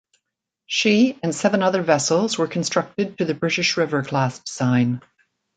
She 0.65 1.19
and 1.21 1.35
seven 1.35 1.61
other 1.61 1.83
vessels 1.83 2.35
were 2.35 2.47
constructed 2.47 3.19
to 3.19 3.25
the 3.25 3.35
British 3.35 3.77
River-class 3.77 4.39
design. 4.39 5.03